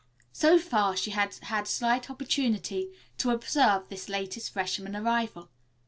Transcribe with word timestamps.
So 0.33 0.57
far 0.57 0.97
she 0.97 1.11
had 1.11 1.35
had 1.43 1.67
slight 1.67 2.09
opportunity 2.09 2.89
to 3.19 3.29
observe 3.29 3.87
this 3.89 4.09
latest 4.09 4.51
freshman 4.51 4.95
arrival. 4.95 5.51